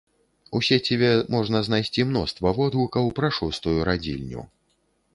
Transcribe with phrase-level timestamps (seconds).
[0.59, 4.41] У сеціве можна знайсці мноства водгукаў пра шостую радзільню.